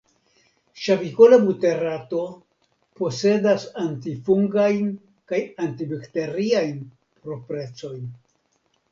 Ŝavikola 0.83 1.37
buterato 1.41 2.21
posedas 3.01 3.65
antifungajn 3.83 4.87
kaj 5.33 5.41
antibakteriajn 5.67 6.81
proprecojn. 7.27 8.01